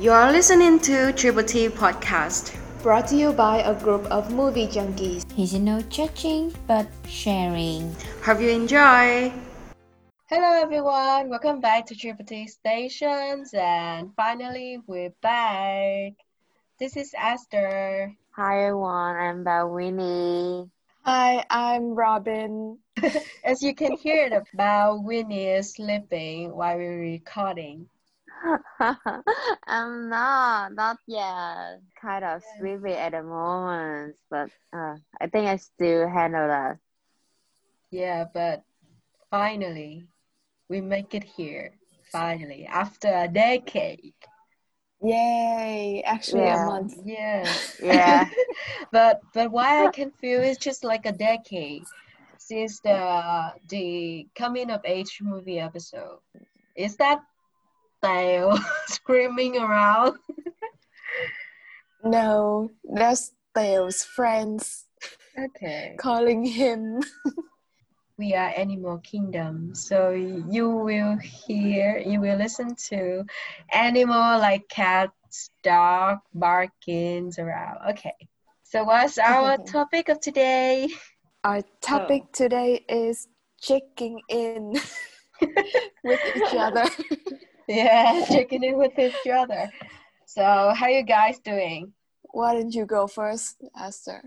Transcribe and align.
You're 0.00 0.32
listening 0.32 0.78
to 0.88 1.12
Triple 1.12 1.44
T 1.44 1.68
Podcast. 1.68 2.56
Brought 2.82 3.06
to 3.08 3.16
you 3.16 3.34
by 3.34 3.58
a 3.58 3.78
group 3.78 4.06
of 4.06 4.32
movie 4.32 4.66
junkies. 4.66 5.30
Here's 5.32 5.52
no 5.52 5.82
judging, 5.92 6.56
but 6.66 6.88
sharing. 7.06 7.94
Hope 8.24 8.40
you 8.40 8.48
enjoy. 8.48 9.30
Hello 10.24 10.62
everyone, 10.62 11.28
welcome 11.28 11.60
back 11.60 11.84
to 11.84 11.94
Triple 11.94 12.24
T 12.24 12.46
Stations 12.46 13.52
and 13.52 14.08
finally 14.16 14.80
we're 14.86 15.12
back. 15.20 16.14
This 16.78 16.96
is 16.96 17.12
Esther. 17.12 18.16
Hi 18.30 18.64
everyone, 18.64 19.16
I'm 19.16 19.44
Balwini. 19.44 20.70
Hi, 21.04 21.44
I'm 21.50 21.92
Robin. 21.92 22.78
As 23.44 23.62
you 23.62 23.74
can 23.74 23.98
hear, 23.98 24.30
the 24.30 24.44
Bao 24.56 25.04
Winnie 25.04 25.48
is 25.48 25.74
sleeping 25.74 26.56
while 26.56 26.78
we're 26.78 27.00
recording. 27.00 27.84
I'm 29.66 30.08
not, 30.08 30.72
not 30.74 30.96
yet. 31.06 31.80
Kind 32.00 32.24
of 32.24 32.42
sleepy 32.58 32.92
at 32.92 33.12
the 33.12 33.22
moment, 33.22 34.16
but 34.30 34.50
uh, 34.72 34.96
I 35.20 35.26
think 35.28 35.46
I 35.46 35.56
still 35.56 36.08
handle 36.08 36.48
that. 36.48 36.78
Yeah, 37.90 38.24
but 38.32 38.62
finally, 39.30 40.04
we 40.68 40.80
make 40.80 41.14
it 41.14 41.24
here. 41.24 41.72
Finally, 42.12 42.66
after 42.66 43.08
a 43.08 43.28
decade. 43.28 44.14
Yay! 45.02 46.02
Actually, 46.04 46.42
Yeah. 46.44 46.62
a 46.64 46.66
month. 46.66 46.94
Yeah. 47.04 47.54
Yeah. 47.82 48.28
but 48.92 49.20
but 49.32 49.50
why 49.50 49.84
I 49.86 49.88
can 49.88 50.10
feel 50.20 50.42
it's 50.42 50.58
just 50.58 50.84
like 50.84 51.06
a 51.06 51.12
decade 51.12 51.84
since 52.38 52.80
the 52.80 53.52
the 53.68 54.26
coming 54.34 54.70
of 54.70 54.80
age 54.84 55.18
movie 55.22 55.58
episode. 55.60 56.18
Is 56.76 56.96
that 56.96 57.20
Dale 58.02 58.58
screaming 58.86 59.58
around? 59.58 60.18
No, 62.02 62.70
that's 62.84 63.32
Dale's 63.54 64.04
friends 64.04 64.86
Okay. 65.38 65.96
calling 65.98 66.44
him. 66.44 67.02
We 68.18 68.34
are 68.34 68.52
Animal 68.56 68.98
Kingdom, 68.98 69.74
so 69.74 70.10
you 70.10 70.68
will 70.68 71.16
hear, 71.16 71.96
you 71.98 72.20
will 72.20 72.36
listen 72.36 72.74
to 72.90 73.24
animal 73.72 74.38
like 74.38 74.68
cats, 74.68 75.50
dog, 75.62 76.18
barkings 76.34 77.38
around. 77.38 77.78
Okay. 77.92 78.14
So 78.62 78.84
what's 78.84 79.18
our 79.18 79.56
topic 79.58 80.08
of 80.10 80.20
today? 80.20 80.88
Our 81.44 81.62
topic 81.80 82.32
today 82.32 82.84
is 82.88 83.26
checking 83.60 84.20
in 84.28 84.74
with 86.04 86.20
each 86.36 86.54
other. 86.54 86.86
Yeah, 87.70 88.24
checking 88.28 88.64
in 88.64 88.76
with 88.76 88.98
each 88.98 89.14
other. 89.32 89.70
So 90.26 90.72
how 90.74 90.88
you 90.88 91.04
guys 91.04 91.38
doing? 91.38 91.92
Why 92.22 92.54
don't 92.54 92.74
you 92.74 92.84
go 92.84 93.06
first, 93.06 93.62
Esther? 93.80 94.22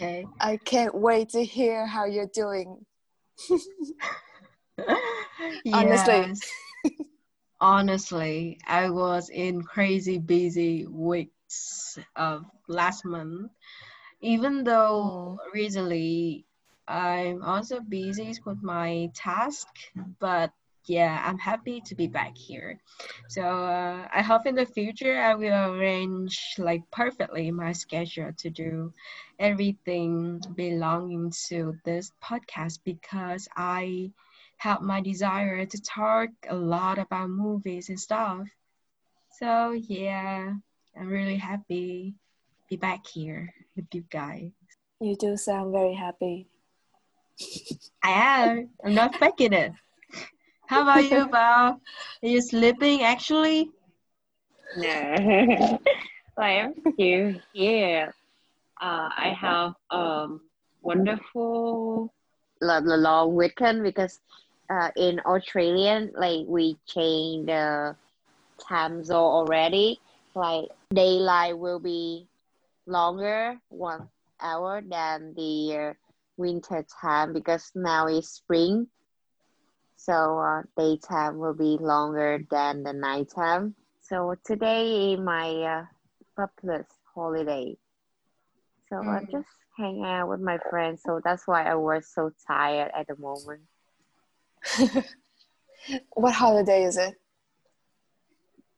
Okay. 0.00 0.24
I 0.40 0.56
can't 0.56 0.94
wait 0.94 1.28
to 1.30 1.44
hear 1.44 1.86
how 1.86 2.06
you're 2.06 2.30
doing. 2.32 2.86
Honestly. 5.72 6.32
Honestly, 7.60 8.58
I 8.66 8.88
was 8.88 9.28
in 9.28 9.62
crazy 9.62 10.18
busy 10.18 10.86
weeks 10.86 11.98
of 12.16 12.46
last 12.66 13.04
month. 13.04 13.50
Even 14.22 14.64
though 14.64 15.38
oh. 15.38 15.50
recently 15.52 16.46
I'm 16.88 17.42
also 17.42 17.80
busy 17.80 18.34
with 18.46 18.62
my 18.62 19.10
task, 19.14 19.68
but 20.18 20.52
yeah, 20.86 21.22
I'm 21.24 21.38
happy 21.38 21.80
to 21.86 21.94
be 21.94 22.06
back 22.06 22.36
here. 22.36 22.78
So 23.28 23.42
uh, 23.42 24.08
I 24.12 24.22
hope 24.22 24.46
in 24.46 24.54
the 24.54 24.66
future 24.66 25.20
I 25.20 25.34
will 25.34 25.72
arrange 25.72 26.54
like 26.58 26.82
perfectly 26.90 27.50
my 27.50 27.72
schedule 27.72 28.32
to 28.38 28.50
do 28.50 28.92
everything 29.38 30.40
belonging 30.54 31.32
to 31.48 31.74
this 31.84 32.12
podcast 32.22 32.80
because 32.84 33.48
I 33.56 34.10
have 34.58 34.80
my 34.80 35.00
desire 35.00 35.66
to 35.66 35.82
talk 35.82 36.28
a 36.48 36.54
lot 36.54 36.98
about 36.98 37.30
movies 37.30 37.88
and 37.88 37.98
stuff. 37.98 38.46
So 39.38 39.72
yeah, 39.72 40.52
I'm 40.98 41.08
really 41.08 41.36
happy 41.36 42.14
to 42.14 42.68
be 42.68 42.76
back 42.76 43.06
here 43.06 43.52
with 43.76 43.86
you 43.92 44.04
guys. 44.10 44.50
You 45.00 45.16
do 45.16 45.36
sound 45.36 45.72
very 45.72 45.94
happy. 45.94 46.46
I 48.04 48.10
am. 48.10 48.68
I'm 48.84 48.94
not 48.94 49.16
faking 49.16 49.52
it. 49.52 49.72
How 50.72 50.82
about 50.84 51.04
you, 51.04 51.28
Val? 51.28 51.80
Are 52.22 52.28
you 52.28 52.40
sleeping 52.40 53.02
actually? 53.02 53.70
No, 54.76 54.88
I 56.38 56.50
am 56.64 56.74
still 56.94 57.34
here. 57.52 58.14
Uh, 58.80 59.08
I 59.16 59.36
have 59.38 59.74
um 59.90 60.40
wonderful 60.82 62.12
the 62.60 62.96
long 62.96 63.34
weekend 63.34 63.82
because 63.82 64.20
uh, 64.70 64.90
in 64.96 65.20
Australia, 65.26 66.08
like 66.16 66.46
we 66.48 66.78
change 66.86 67.46
the 67.46 67.96
time 68.68 69.04
zone 69.04 69.18
already. 69.44 70.00
Like 70.34 70.68
daylight 70.94 71.58
will 71.58 71.80
be 71.80 72.28
longer 72.86 73.58
one 73.68 74.08
hour 74.40 74.82
than 74.82 75.34
the 75.36 75.94
winter 76.38 76.84
time 77.02 77.32
because 77.34 77.70
now 77.74 78.06
is 78.06 78.28
spring. 78.30 78.88
So 80.04 80.38
uh, 80.40 80.62
daytime 80.76 81.38
will 81.38 81.54
be 81.54 81.78
longer 81.80 82.42
than 82.50 82.82
the 82.82 82.92
nighttime. 82.92 83.76
So 84.00 84.34
today 84.44 85.12
is 85.12 85.20
my 85.20 85.48
uh, 85.62 85.84
public 86.36 86.86
holiday. 87.14 87.76
So 88.88 88.96
I'm 88.96 89.26
Mm. 89.26 89.30
just 89.30 89.48
hanging 89.78 90.04
out 90.04 90.28
with 90.28 90.40
my 90.40 90.58
friends. 90.70 91.02
So 91.06 91.20
that's 91.22 91.46
why 91.46 91.62
I 91.70 91.76
was 91.76 92.08
so 92.12 92.32
tired 92.48 92.90
at 92.98 93.06
the 93.06 93.16
moment. 93.16 93.62
What 96.14 96.34
holiday 96.34 96.82
is 96.84 96.96
it? 96.96 97.14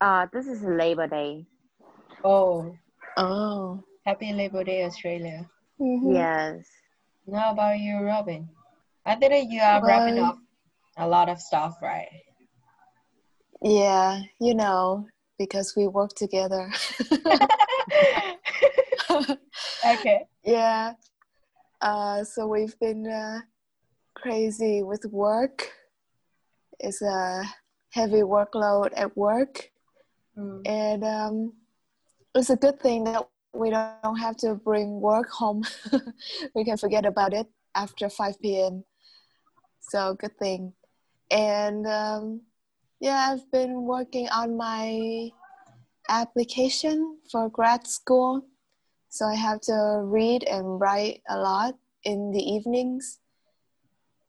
Uh, 0.00 0.26
this 0.32 0.46
is 0.46 0.62
Labor 0.62 1.08
Day. 1.08 1.46
Oh, 2.22 2.76
Oh. 3.16 3.82
happy 4.06 4.32
Labor 4.32 4.62
Day, 4.62 4.84
Australia. 4.84 5.50
Mhm. 5.80 6.14
Yes. 6.14 6.66
How 7.32 7.52
about 7.52 7.78
you, 7.80 7.98
Robin? 7.98 8.48
I 9.04 9.16
think 9.16 9.50
you 9.50 9.60
are 9.60 9.82
wrapping 9.84 10.18
up 10.18 10.38
a 10.98 11.06
lot 11.06 11.28
of 11.28 11.40
stuff, 11.40 11.76
right? 11.82 12.08
Yeah, 13.62 14.20
you 14.40 14.54
know, 14.54 15.06
because 15.38 15.74
we 15.76 15.86
work 15.88 16.10
together. 16.14 16.70
okay. 19.86 20.26
yeah. 20.44 20.92
Uh, 21.80 22.24
so 22.24 22.46
we've 22.46 22.78
been 22.80 23.06
uh, 23.06 23.40
crazy 24.14 24.82
with 24.82 25.04
work. 25.06 25.70
It's 26.80 27.02
a 27.02 27.44
heavy 27.90 28.22
workload 28.22 28.90
at 28.96 29.16
work, 29.16 29.70
Mm. 30.38 30.62
and 30.66 31.04
um, 31.04 31.52
it's 32.32 32.50
a 32.50 32.54
good 32.56 32.78
thing 32.80 33.02
that 33.04 33.26
we 33.52 33.70
don't 33.70 34.18
have 34.20 34.36
to 34.36 34.54
bring 34.54 35.00
work 35.00 35.28
home. 35.30 35.64
we 36.54 36.64
can 36.64 36.76
forget 36.76 37.04
about 37.04 37.34
it 37.34 37.48
after 37.74 38.08
5 38.08 38.40
p.m. 38.40 38.84
So, 39.80 40.14
good 40.14 40.38
thing. 40.38 40.74
And 41.30 41.86
um, 41.86 42.42
yeah, 43.00 43.30
I've 43.32 43.50
been 43.50 43.82
working 43.82 44.28
on 44.30 44.56
my 44.56 45.30
application 46.08 47.18
for 47.30 47.48
grad 47.48 47.86
school. 47.86 48.42
So 49.10 49.26
I 49.26 49.34
have 49.34 49.60
to 49.62 50.00
read 50.04 50.44
and 50.44 50.80
write 50.80 51.22
a 51.28 51.38
lot 51.38 51.74
in 52.04 52.30
the 52.32 52.42
evenings. 52.42 53.20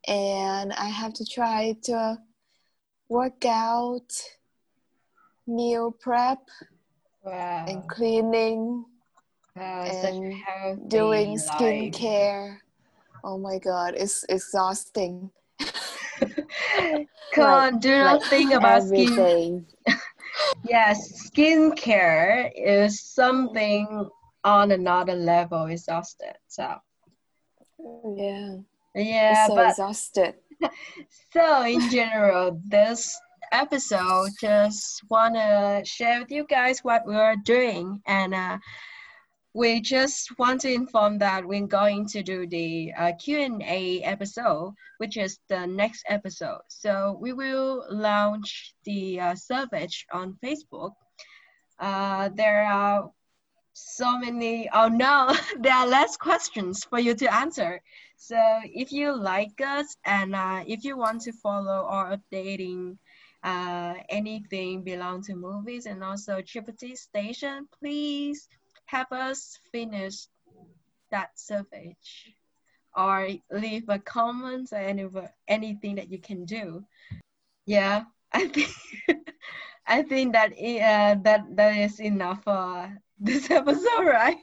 And 0.08 0.74
I 0.74 0.88
have 0.88 1.14
to 1.16 1.26
try 1.26 1.76
to 1.84 2.18
work 3.10 3.46
out, 3.46 4.10
meal 5.48 5.92
prep, 5.92 6.40
Wow. 7.24 7.66
and 7.68 7.88
cleaning, 7.90 8.86
wow, 9.56 9.84
and 9.84 10.44
doing 10.88 11.38
skincare. 11.38 12.60
Oh 13.24 13.38
my 13.38 13.60
god, 13.60 13.96
it's 13.98 14.24
exhausting. 14.30 15.32
Come 17.34 17.44
Like- 17.44 17.74
on, 17.74 17.80
do 17.80 17.98
not 17.98 18.22
like 18.22 18.30
think 18.30 18.54
about 18.54 18.84
skin. 18.84 19.04
everything. 19.10 19.66
Yes, 20.64 21.30
skincare 21.30 22.52
is 22.56 23.02
something 23.04 24.08
on 24.44 24.72
another 24.72 25.14
level 25.16 25.66
exhausted. 25.66 26.36
So 26.48 26.76
Yeah, 28.16 28.56
yeah, 28.96 29.48
so 29.48 29.56
but 29.56 29.70
exhausted. 29.70 30.36
So, 31.34 31.64
in 31.64 31.90
general, 31.90 32.60
this 32.68 33.18
episode 33.52 34.30
just 34.42 35.02
want 35.10 35.36
to 35.36 35.82
share 35.86 36.20
with 36.22 36.32
you 36.32 36.46
guys 36.46 36.80
what 36.84 37.06
we're 37.06 37.36
doing 37.46 38.02
and 38.08 38.34
uh, 38.34 38.58
we 39.54 39.82
just 39.82 40.38
want 40.38 40.62
to 40.62 40.72
inform 40.72 41.18
that 41.18 41.46
we're 41.46 41.66
going 41.66 42.06
to 42.08 42.22
do 42.22 42.46
the 42.46 42.94
uh, 42.96 43.12
Q&A 43.20 44.02
episode, 44.04 44.76
which 44.98 45.18
is 45.18 45.40
the 45.50 45.66
next 45.66 46.04
episode. 46.08 46.62
So 46.68 47.18
we 47.20 47.34
will 47.34 47.86
launch 47.90 48.76
the 48.84 49.20
uh, 49.20 49.36
survey 49.36 49.88
on 50.12 50.38
Facebook. 50.44 50.92
Uh, 51.80 52.30
there 52.36 52.64
are 52.64 53.10
so 53.74 54.20
many, 54.20 54.70
oh 54.72 54.88
no, 54.88 55.36
there 55.60 55.74
are 55.74 55.88
less 55.88 56.16
questions 56.16 56.84
for 56.84 57.00
you 57.00 57.16
to 57.16 57.34
answer. 57.34 57.82
So 58.18 58.38
if 58.66 58.92
you 58.92 59.16
like 59.16 59.60
us 59.62 59.96
and 60.06 60.36
uh, 60.36 60.64
if 60.68 60.84
you 60.84 60.96
want 60.98 61.22
to 61.22 61.32
follow 61.32 61.88
our 61.90 62.18
updating 62.18 62.98
uh, 63.42 63.94
anything 64.10 64.84
belong 64.84 65.24
to 65.24 65.36
movies 65.36 65.86
and 65.86 66.04
also 66.04 66.42
Triple 66.42 66.74
T 66.78 66.96
Station, 66.96 67.68
please 67.80 68.48
help 68.90 69.12
us 69.12 69.60
finish 69.72 70.26
that 71.12 71.30
survey 71.38 71.96
or 72.96 73.30
leave 73.52 73.88
a 73.88 74.00
comment 74.00 74.70
or 74.72 74.78
any, 74.78 75.08
anything 75.48 75.96
that 75.96 76.12
you 76.12 76.18
can 76.18 76.46
do. 76.46 76.84
Yeah, 77.66 78.06
I 78.34 78.48
think 78.48 78.70
I 79.86 80.02
think 80.02 80.34
that 80.34 80.54
uh, 80.54 81.22
that 81.24 81.46
that 81.56 81.78
is 81.78 82.00
enough 82.00 82.44
for 82.44 82.98
this 83.20 83.50
episode, 83.52 84.06
right? 84.06 84.38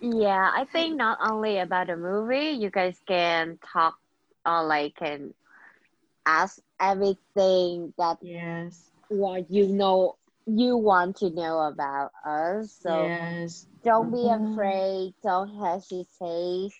yeah, 0.00 0.50
I 0.54 0.66
think 0.72 0.96
not 0.96 1.18
only 1.22 1.58
about 1.58 1.86
the 1.86 1.96
movie, 1.96 2.50
you 2.58 2.70
guys 2.70 2.98
can 3.06 3.58
talk 3.72 3.94
or 4.44 4.64
like 4.64 4.96
can 4.96 5.34
ask 6.26 6.58
everything 6.80 7.92
that 7.98 8.18
yes 8.22 8.90
what 9.08 9.50
you 9.50 9.66
know 9.66 10.16
you 10.46 10.76
want 10.76 11.16
to 11.18 11.30
know 11.30 11.60
about 11.60 12.10
us. 12.26 12.76
So 12.80 13.04
yes. 13.04 13.66
don't 13.84 14.10
be 14.10 14.18
mm-hmm. 14.18 14.52
afraid, 14.52 15.14
don't 15.22 15.54
hesitate. 15.58 16.72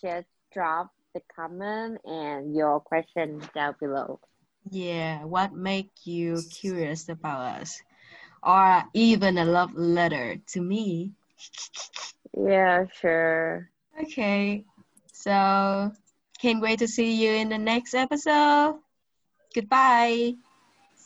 Just 0.00 0.26
drop 0.52 0.90
the 1.14 1.22
comment 1.34 2.00
and 2.04 2.54
your 2.54 2.80
question 2.80 3.42
down 3.54 3.74
below. 3.80 4.20
Yeah, 4.70 5.24
what 5.24 5.52
make 5.52 5.90
you 6.04 6.40
curious 6.50 7.08
about 7.08 7.60
us? 7.60 7.80
Or 8.42 8.84
even 8.92 9.38
a 9.38 9.44
love 9.44 9.74
letter 9.74 10.36
to 10.48 10.60
me. 10.60 11.12
Yeah, 12.36 12.86
sure. 13.00 13.70
Okay. 14.00 14.64
So 15.12 15.92
can't 16.40 16.60
wait 16.60 16.80
to 16.80 16.88
see 16.88 17.14
you 17.14 17.30
in 17.30 17.48
the 17.48 17.58
next 17.58 17.94
episode. 17.94 18.80
Goodbye. 19.54 20.34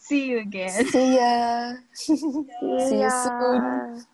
See 0.08 0.24
you 0.24 0.38
again. 0.38 0.86
See 0.88 1.16
ya. 1.16 1.74
See, 1.92 2.16
See 2.16 2.96
you 2.96 3.10
soon. 3.10 4.06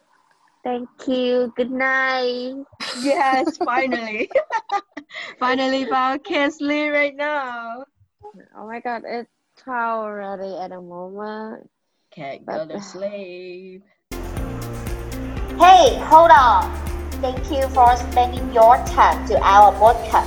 Thank 0.64 0.88
you. 1.06 1.52
Good 1.54 1.70
night. 1.70 2.66
yes, 2.98 3.56
finally. 3.64 4.28
finally 5.38 5.84
found 5.84 6.24
can't 6.24 6.52
sleep 6.52 6.90
right 6.90 7.14
now. 7.14 7.84
Oh 8.58 8.66
my 8.66 8.80
god, 8.80 9.02
it's 9.06 9.30
12 9.62 10.04
already 10.04 10.58
at 10.58 10.70
the 10.70 10.82
moment. 10.82 11.70
Can't 12.10 12.44
go 12.44 12.66
to 12.66 12.82
sleep. 12.82 13.84
Hey, 15.62 15.94
hold 16.10 16.34
on. 16.34 16.66
Thank 17.22 17.38
you 17.54 17.68
for 17.68 17.94
spending 18.10 18.52
your 18.52 18.82
time 18.82 19.24
to 19.28 19.38
our 19.38 19.70
podcast. 19.78 20.26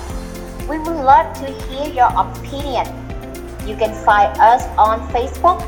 We 0.70 0.80
would 0.80 0.96
love 0.96 1.36
to 1.44 1.52
hear 1.68 1.92
your 1.92 2.12
opinion. 2.16 3.07
You 3.68 3.76
can 3.76 3.94
find 4.06 4.32
us 4.40 4.64
on 4.78 5.06
Facebook, 5.12 5.60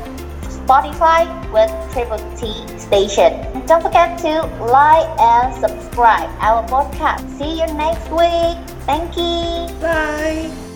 Spotify 0.48 1.28
with 1.52 1.70
Triple 1.92 2.18
T 2.34 2.66
Station. 2.78 3.36
Don't 3.66 3.82
forget 3.82 4.18
to 4.20 4.40
like 4.64 5.06
and 5.20 5.54
subscribe 5.54 6.30
our 6.40 6.66
podcast. 6.66 7.28
See 7.36 7.60
you 7.60 7.66
next 7.74 8.08
week. 8.10 8.56
Thank 8.88 9.16
you. 9.16 9.68
Bye. 9.80 10.69